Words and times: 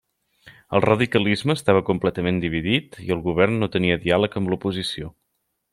El 0.77 0.83
radicalisme 0.85 1.55
estava 1.59 1.83
completament 1.91 2.41
dividit 2.45 2.99
i 3.09 3.13
el 3.17 3.21
govern 3.29 3.61
no 3.65 3.73
tenia 3.77 4.03
diàleg 4.07 4.39
amb 4.43 4.53
l'oposició. 4.55 5.17